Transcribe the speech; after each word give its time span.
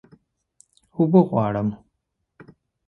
اوبه 0.95 1.19
غواړم 1.29 1.69